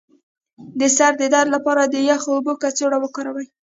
د 0.79 0.81
سر 0.97 1.11
د 1.21 1.23
درد 1.33 1.49
لپاره 1.55 1.81
د 1.85 1.95
یخو 2.09 2.29
اوبو 2.35 2.53
کڅوړه 2.61 2.97
وکاروئ 3.01 3.47